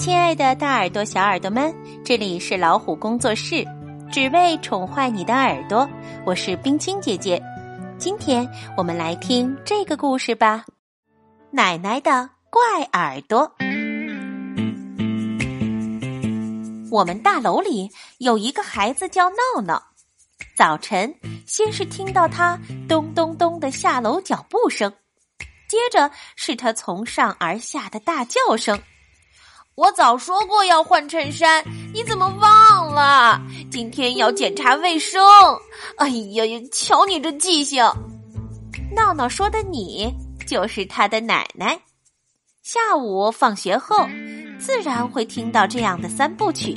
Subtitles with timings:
[0.00, 3.62] 亲爱的，大耳朵、小耳朵们，这里是老虎工作室，
[4.10, 5.86] 只为宠坏你的耳朵。
[6.24, 7.38] 我是冰清姐姐，
[7.98, 10.64] 今天我们来听这个故事吧。
[11.50, 13.52] 奶奶的怪耳朵。
[16.90, 17.90] 我们大楼里
[18.20, 19.82] 有一个孩子叫闹闹。
[20.56, 21.14] 早晨，
[21.46, 22.58] 先是听到他
[22.88, 24.90] 咚咚咚的下楼脚步声，
[25.68, 28.80] 接着是他从上而下的大叫声。
[29.76, 33.40] 我早说过要换衬衫，你怎么忘了？
[33.70, 35.22] 今天要检查卫生。
[35.96, 37.82] 哎呀呀，瞧你这记性！
[38.94, 40.12] 闹闹说的你
[40.46, 41.80] 就是他的奶奶。
[42.62, 44.06] 下午放学后，
[44.58, 46.74] 自然会听到这样的三部曲：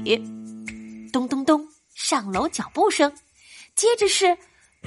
[1.12, 3.10] 咚咚咚，上楼脚步声；
[3.76, 4.38] 接着是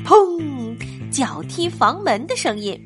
[0.07, 0.79] 砰，
[1.11, 2.79] 脚踢房门的声音；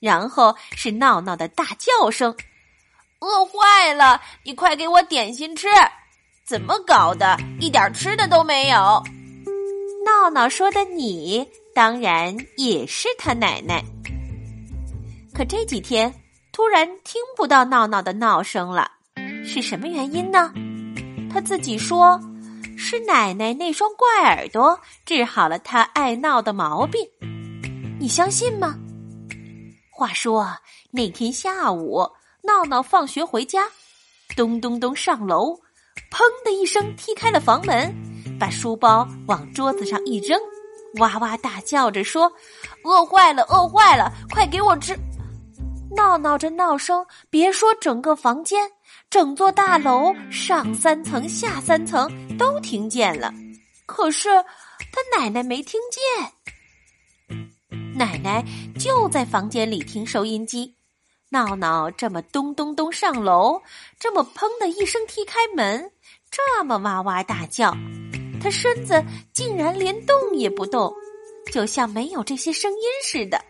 [0.00, 2.34] 然后是闹闹的大叫声。
[3.24, 5.66] 饿坏了，你快给我点心吃！
[6.44, 7.38] 怎么搞的？
[7.58, 9.02] 一点吃的都没有。
[10.04, 13.82] 闹闹说的你当然也是他奶奶。
[15.32, 16.12] 可这几天
[16.52, 18.90] 突然听不到闹闹的闹声了，
[19.42, 20.52] 是什么原因呢？
[21.32, 22.20] 他自己说，
[22.76, 27.00] 是奶奶那双怪耳朵治好了他爱闹的毛病。
[27.98, 28.76] 你相信吗？
[29.90, 30.46] 话说
[30.90, 32.06] 那天下午。
[32.46, 33.66] 闹闹放学回家，
[34.36, 35.54] 咚咚咚上楼，
[36.10, 37.90] 砰的一声踢开了房门，
[38.38, 40.38] 把书包往桌子上一扔，
[40.98, 42.30] 哇哇大叫着说
[42.84, 44.94] ：“饿坏了，饿坏了，快给我吃！”
[45.96, 48.70] 闹闹这闹声，别说整个房间，
[49.08, 53.32] 整座大楼上三层下三层都听见了。
[53.86, 54.28] 可是
[54.92, 56.02] 他奶奶没听见，
[57.94, 58.44] 奶奶
[58.78, 60.74] 就在房间里听收音机。
[61.34, 63.60] 闹闹这么咚咚咚上楼，
[63.98, 65.90] 这么砰的一声踢开门，
[66.30, 67.76] 这么哇哇大叫，
[68.40, 70.94] 他身子竟然连动也不动，
[71.52, 73.44] 就像没有这些声音似的。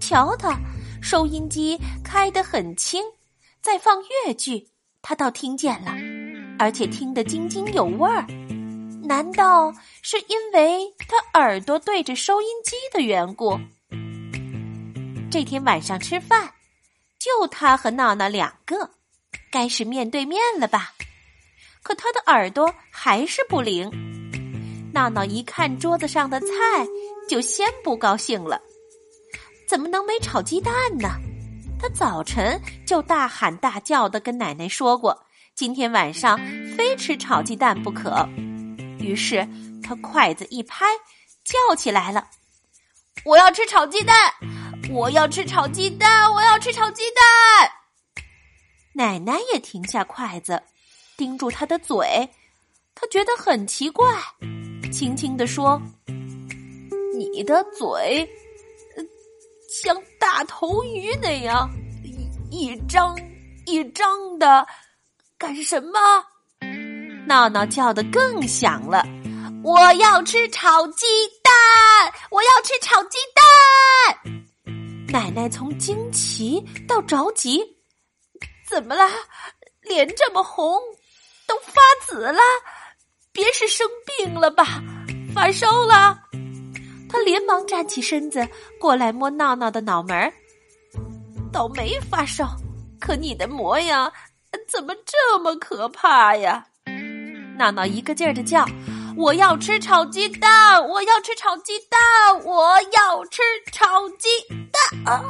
[0.00, 0.58] 瞧他，
[1.02, 3.04] 收音机开得很轻，
[3.60, 4.66] 在放越剧，
[5.02, 5.92] 他倒听见了，
[6.58, 8.26] 而且听得津津有味儿。
[9.02, 9.70] 难道
[10.00, 13.60] 是因为他耳朵对着收音机的缘故？
[15.30, 16.50] 这天晚上吃饭。
[17.24, 18.90] 就他和闹闹两个，
[19.50, 20.92] 该是面对面了吧？
[21.82, 23.90] 可他的耳朵还是不灵。
[24.92, 26.46] 闹闹一看桌子上的菜，
[27.26, 28.60] 就先不高兴了。
[29.66, 31.08] 怎么能没炒鸡蛋呢？
[31.80, 35.18] 他早晨就大喊大叫的跟奶奶说过，
[35.54, 36.38] 今天晚上
[36.76, 38.28] 非吃炒鸡蛋不可。
[38.98, 39.48] 于是
[39.82, 40.84] 他筷子一拍，
[41.42, 42.28] 叫起来了
[43.24, 44.14] ：“我要吃炒鸡蛋！”
[44.90, 47.70] 我要吃炒鸡蛋，我要吃炒鸡蛋。
[48.92, 50.62] 奶奶也停下筷子，
[51.16, 52.28] 盯住他的嘴，
[52.94, 54.06] 他觉得很奇怪，
[54.92, 55.80] 轻轻地说
[57.16, 58.28] ：“你的嘴
[59.82, 61.68] 像大头鱼那样，
[62.50, 63.16] 一张
[63.66, 64.66] 一张的，
[65.38, 65.98] 干什么？”
[67.26, 69.02] 闹闹叫得更响了
[69.64, 71.06] ：“我要吃炒鸡
[71.42, 71.52] 蛋，
[72.30, 74.34] 我要吃炒鸡蛋。”
[75.08, 77.62] 奶奶从惊奇到着急，
[78.68, 79.08] 怎么啦？
[79.82, 80.80] 脸这么红，
[81.46, 82.40] 都发紫了，
[83.32, 84.82] 别是生病了吧？
[85.34, 86.18] 发烧了？
[87.08, 88.46] 他连忙站起身子
[88.80, 90.32] 过来摸闹闹的脑门儿，
[91.52, 92.56] 倒没发烧，
[92.98, 94.12] 可你的模样
[94.66, 96.66] 怎么这么可怕呀？
[97.56, 98.66] 闹闹一个劲儿的叫。
[99.16, 100.86] 我要吃炒鸡蛋！
[100.88, 102.00] 我要吃炒鸡蛋！
[102.44, 103.42] 我要吃
[103.72, 104.28] 炒鸡
[104.72, 105.14] 蛋！
[105.14, 105.22] 啊！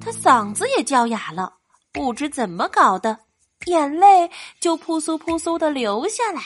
[0.00, 1.52] 他嗓子也叫哑了，
[1.92, 3.16] 不知怎么搞的，
[3.66, 4.28] 眼泪
[4.60, 6.42] 就扑簌扑簌的流下来。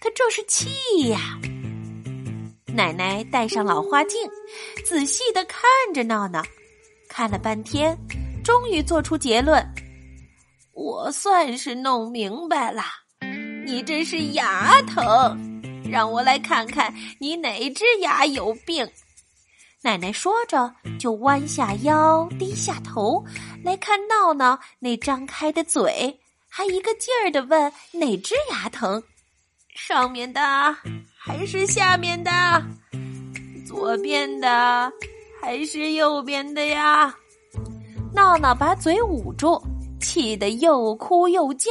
[0.00, 1.18] 他这是气呀！
[2.66, 4.20] 奶奶戴上老花镜，
[4.84, 5.62] 仔细的看
[5.94, 6.42] 着闹闹，
[7.08, 7.96] 看了半天，
[8.44, 9.66] 终于做出结论：
[10.74, 12.82] 我算是弄明白了。
[13.64, 18.86] 你这是牙疼，让我来看看你哪只牙有病。
[19.80, 23.24] 奶奶说着，就弯下腰，低下头
[23.62, 26.18] 来看闹闹那张开的嘴，
[26.48, 29.02] 还一个劲儿的问哪只牙疼，
[29.74, 30.40] 上面的
[31.16, 32.30] 还是下面的，
[33.66, 34.92] 左边的
[35.40, 37.14] 还是右边的呀？
[38.14, 39.60] 闹闹把嘴捂住，
[40.00, 41.70] 气得又哭又叫。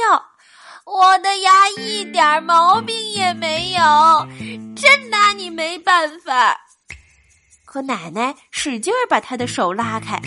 [0.84, 3.80] 我的牙一点毛病也没有，
[4.76, 6.60] 真拿你没办法。
[7.64, 10.20] 可奶奶使劲儿把他的手拉开，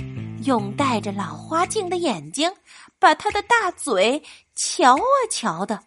[0.46, 2.52] 用戴着老花镜的眼睛
[3.00, 4.22] 把他的大嘴
[4.56, 5.80] 瞧啊瞧的，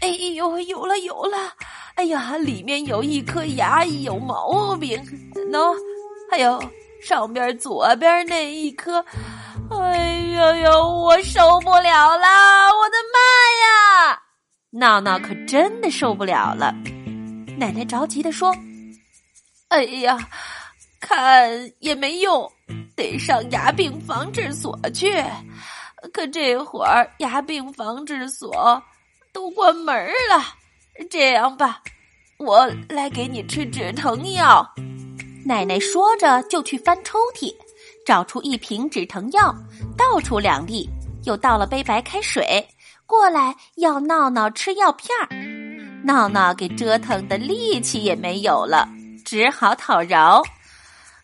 [0.00, 1.54] 哎呦，有了有了！
[1.94, 5.02] 哎呀，里面有一颗牙有毛病，
[5.50, 5.74] 喏，
[6.30, 6.62] 还有
[7.02, 9.04] 上边左边那一颗，
[9.70, 9.98] 哎
[10.34, 12.26] 呀呀，我受不了了！
[12.76, 13.18] 我的妈
[13.62, 14.22] 呀！
[14.70, 16.72] 闹闹可真的受不了了。
[17.58, 18.54] 奶奶着急的说
[19.68, 20.18] ：“哎呀，
[21.00, 21.50] 看
[21.80, 22.50] 也没用，
[22.96, 25.22] 得上牙病防治所去。
[26.12, 28.82] 可这会儿牙病防治所
[29.32, 30.42] 都关门了。
[31.10, 31.82] 这样吧，
[32.38, 34.66] 我来给你吃止疼药。”
[35.44, 37.54] 奶奶说着就去翻抽屉，
[38.08, 39.54] 找出一瓶止疼药，
[39.94, 40.88] 倒出两粒，
[41.24, 42.66] 又倒了杯白开水，
[43.04, 45.28] 过来要闹闹吃药片儿。
[46.06, 48.88] 闹闹给折腾的力气也没有了，
[49.26, 50.42] 只好讨饶。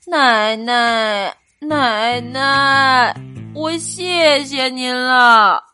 [0.07, 3.19] 奶奶，奶奶，
[3.55, 5.65] 我谢谢您了。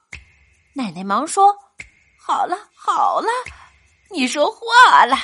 [0.75, 1.53] 奶奶忙说
[2.25, 3.27] ：“好了好了，
[4.12, 5.17] 你说话了。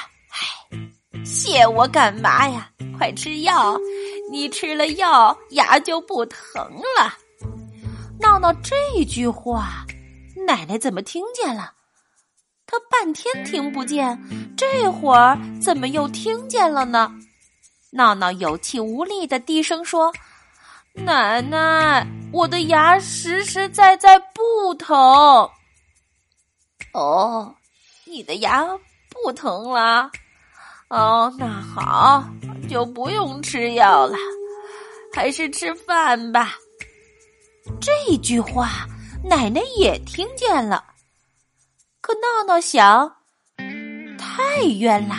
[1.26, 2.70] 谢我干嘛呀？
[2.96, 3.76] 快吃药，
[4.31, 6.62] 你吃了药牙就不疼
[6.96, 7.12] 了。”
[8.20, 9.84] 闹闹这句话，
[10.46, 11.73] 奶奶怎么听见了？
[12.64, 14.19] 她半天听不见，
[14.56, 17.12] 这会儿怎么又听见了呢？
[17.90, 20.12] 闹闹有气无力的低声说
[20.94, 25.50] ：“奶奶，我的牙实实在在不疼。”
[26.94, 27.55] 哦，
[28.05, 28.67] 你的牙
[29.11, 30.11] 不疼了？
[30.88, 32.25] 哦，那好，
[32.69, 34.17] 就不用吃药了，
[35.12, 36.55] 还是吃饭吧。
[37.81, 38.87] 这句话，
[39.25, 40.85] 奶奶也听见了。
[42.00, 43.17] 可闹闹想，
[44.17, 45.17] 太冤了！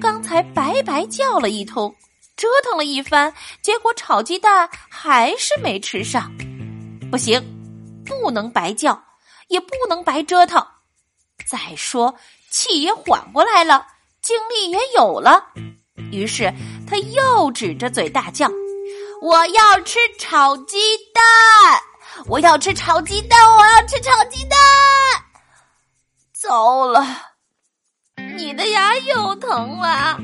[0.00, 1.94] 刚才白白叫了一通，
[2.34, 3.30] 折腾了一番，
[3.60, 6.32] 结果炒鸡蛋还是没吃上。
[7.10, 7.38] 不行，
[8.06, 8.98] 不能白叫，
[9.48, 10.66] 也不能白折腾。
[11.46, 12.14] 再说
[12.48, 13.86] 气也缓过来了，
[14.30, 15.44] 精力也有了。
[16.12, 16.54] 于是
[16.88, 18.48] 他又指着嘴大叫
[19.20, 20.78] ：“我要吃炒鸡
[21.12, 21.82] 蛋！
[22.28, 23.40] 我要吃炒鸡蛋！
[23.56, 24.56] 我要吃炒鸡蛋！”
[26.32, 27.04] 糟了，
[28.36, 30.16] 你的牙又疼了，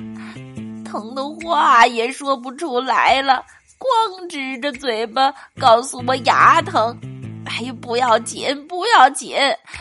[0.84, 3.44] 疼的话也说不出来了，
[3.76, 6.96] 光指着嘴巴告诉我牙疼。
[7.44, 9.36] 哎呀，不要紧，不要紧，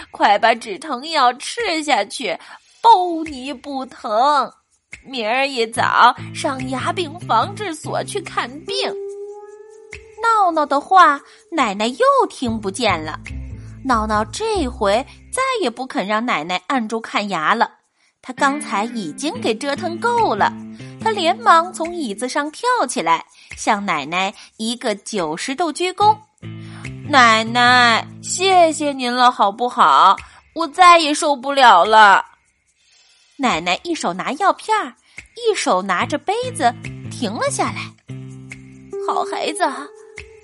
[0.09, 2.35] 快把止疼药吃下去，
[2.85, 4.51] 包你不疼。
[5.03, 8.77] 明儿一早上牙病防治所去看病。
[10.21, 11.19] 闹闹的话，
[11.51, 13.19] 奶奶又听不见了。
[13.83, 17.71] 闹闹这回再也不肯让奶奶按住看牙了。
[18.21, 20.53] 他刚才已经给折腾够了，
[21.01, 23.25] 他连忙从椅子上跳起来，
[23.57, 26.15] 向奶奶一个九十度鞠躬
[27.09, 30.15] ：“奶奶，谢谢您了，好不好？
[30.53, 32.25] 我再也受不了了。”
[33.37, 34.93] 奶奶一手拿药片儿，
[35.35, 36.73] 一手拿着杯子，
[37.11, 37.81] 停了下来。
[39.05, 39.69] “好孩子，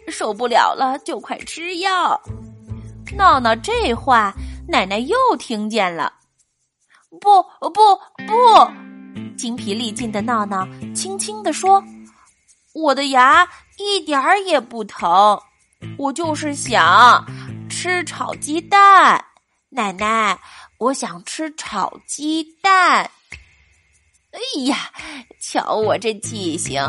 [0.09, 2.21] 受不了了就快吃药。”
[3.15, 4.33] 闹闹这话，
[4.67, 6.13] 奶奶又听见了。
[7.19, 7.95] 不不
[8.27, 8.71] 不！
[9.37, 11.83] 精疲力尽的闹闹轻轻地说
[12.73, 13.47] ：“我的牙
[13.77, 15.39] 一点儿也不疼，
[15.97, 17.25] 我就是想
[17.69, 19.23] 吃炒鸡蛋。
[19.69, 20.37] 奶奶，
[20.81, 23.11] 我想吃炒鸡蛋。”
[24.33, 24.90] 哎呀，
[25.40, 26.81] 瞧我这记性！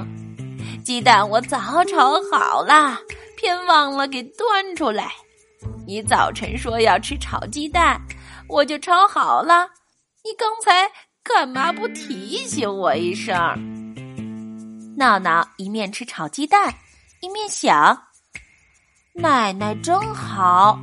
[0.83, 2.99] 鸡蛋我早炒好了，
[3.37, 5.13] 偏忘了给端出来。
[5.87, 8.01] 你早晨说要吃炒鸡蛋，
[8.49, 9.69] 我就炒好了。
[10.25, 10.91] 你刚才
[11.23, 13.37] 干嘛不提醒我一声？
[14.97, 16.75] 闹闹一面吃炒鸡蛋，
[17.21, 18.05] 一面想：
[19.15, 20.81] 奶奶真好，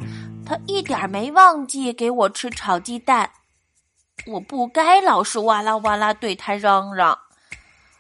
[0.50, 3.29] 他一点没忘记给我吃炒鸡蛋。
[4.25, 7.15] 我不该老是哇啦哇啦对他嚷嚷。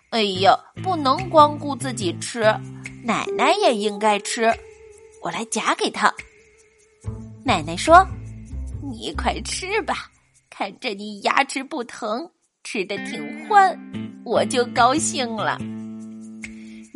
[0.09, 2.41] 哎呀，不能光顾自己吃，
[3.03, 4.51] 奶奶也应该吃。
[5.21, 6.11] 我来夹给他。
[7.43, 8.03] 奶奶说
[8.81, 10.09] ：“你快吃吧，
[10.49, 12.27] 看着你牙齿不疼，
[12.63, 13.79] 吃的挺欢，
[14.25, 15.59] 我就高兴了。”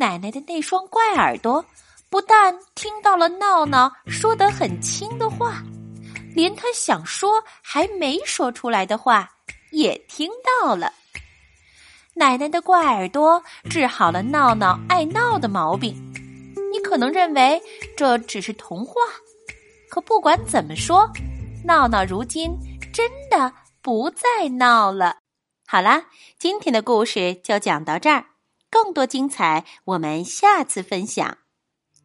[0.00, 1.64] 奶奶的那双怪耳朵
[2.14, 5.60] 不但听到了闹闹说得很轻的话，
[6.32, 9.28] 连他想说还没说出来的话
[9.72, 10.30] 也听
[10.62, 10.92] 到了。
[12.14, 15.92] 奶奶的怪耳朵治好了闹闹爱闹的毛病。
[16.72, 17.60] 你可能认为
[17.96, 18.94] 这只是童话。
[19.90, 21.10] 可不管怎么说，
[21.64, 22.56] 闹闹如今
[22.92, 23.52] 真的
[23.82, 25.16] 不再闹了。
[25.66, 26.04] 好啦，
[26.38, 28.26] 今天的故事就讲到这儿，
[28.70, 31.38] 更多精彩我们下次分享。